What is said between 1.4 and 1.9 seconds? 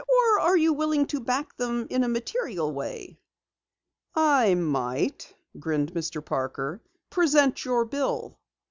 them